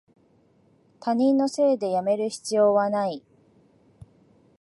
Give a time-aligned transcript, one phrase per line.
[0.99, 3.21] 他人のせいでやめる必要はない